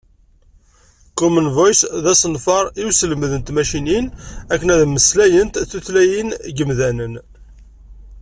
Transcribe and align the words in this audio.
Common 1.17 1.47
Voice 1.57 1.83
d 2.03 2.05
asenfar 2.11 2.63
i 2.81 2.83
uselmed 2.89 3.31
n 3.37 3.41
tmacinin 3.41 4.05
akken 4.53 4.71
ad 4.73 4.81
mmeslayent 4.85 5.59
tutlayin 5.71 6.29
n 6.33 6.37
yimdanen. 6.55 7.13